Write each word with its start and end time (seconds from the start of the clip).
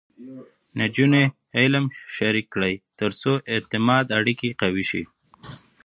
نجونې 0.79 1.23
علم 1.59 1.85
شریک 2.15 2.47
کړي، 2.53 2.73
ترڅو 2.99 3.31
د 3.39 3.43
اعتماد 3.53 4.05
اړیکې 4.19 4.49
قوي 4.61 4.85
شي. 4.91 5.03